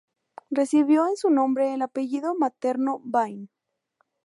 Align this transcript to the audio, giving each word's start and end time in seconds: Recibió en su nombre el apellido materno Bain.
Recibió 0.49 1.05
en 1.07 1.15
su 1.15 1.29
nombre 1.29 1.75
el 1.75 1.83
apellido 1.83 2.33
materno 2.33 3.01
Bain. 3.03 3.51